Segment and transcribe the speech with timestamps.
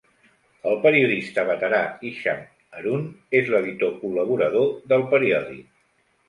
[0.69, 2.41] El periodista veterà Hisham
[2.79, 3.05] Harun
[3.41, 5.71] és l'editor col·laborador del periòdic.